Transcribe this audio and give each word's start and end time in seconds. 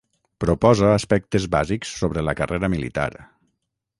Proposa 0.45 0.87
aspectes 0.93 1.45
bàsics 1.57 1.93
sobre 2.01 2.25
la 2.29 2.37
carrera 2.41 2.73
militar. 2.77 3.09